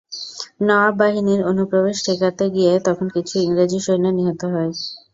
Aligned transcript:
নওয়াব 0.61 0.93
বাহিনীর 0.99 1.41
অনুপ্রবেশ 1.49 1.97
ঠেকাতে 2.05 2.45
গিয়ে 2.55 2.73
তখন 2.87 3.07
কিছু 3.15 3.35
ইংরেজ 3.39 3.71
সৈন্য 3.79 4.05
নিহত 4.17 4.41
হয়। 4.53 4.71